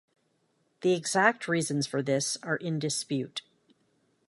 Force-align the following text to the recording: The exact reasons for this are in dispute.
The 0.81 0.95
exact 0.95 1.47
reasons 1.47 1.85
for 1.85 2.01
this 2.01 2.35
are 2.41 2.55
in 2.55 2.79
dispute. 2.79 3.43